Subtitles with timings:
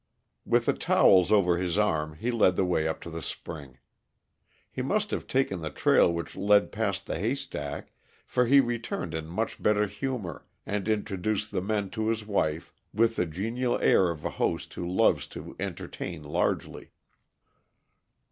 [0.47, 3.77] With the towels over his arm, he led the way up to the spring.
[4.71, 7.91] He must have taken the trail which led past the haystack,
[8.25, 13.15] for he returned in much better humor, and introduced the men to his wife with
[13.15, 16.89] the genial air of a host who loves to entertain largely.